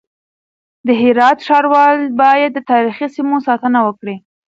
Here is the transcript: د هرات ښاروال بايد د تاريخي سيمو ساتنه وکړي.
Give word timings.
د 0.87 0.89
هرات 1.01 1.37
ښاروال 1.47 1.99
بايد 2.19 2.51
د 2.53 2.59
تاريخي 2.71 3.07
سيمو 3.15 3.37
ساتنه 3.47 3.79
وکړي. 3.87 4.15